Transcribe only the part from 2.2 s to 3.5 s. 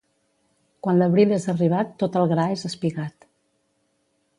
el gra és espigat.